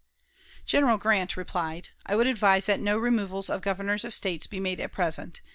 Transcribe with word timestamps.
General 0.65 0.97
Grant 0.97 1.37
replied: 1.37 1.89
"I 2.07 2.15
would 2.15 2.25
advise 2.25 2.65
that 2.65 2.79
no 2.79 2.97
removals 2.97 3.51
of 3.51 3.61
Governors 3.61 4.03
of 4.03 4.15
States 4.15 4.47
be 4.47 4.59
made 4.59 4.79
at 4.79 4.91
present. 4.91 5.41